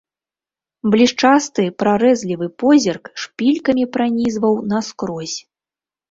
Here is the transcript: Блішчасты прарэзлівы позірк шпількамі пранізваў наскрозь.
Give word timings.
Блішчасты 0.93 1.65
прарэзлівы 1.81 2.47
позірк 2.63 3.05
шпількамі 3.25 3.83
пранізваў 3.97 4.53
наскрозь. 4.71 5.37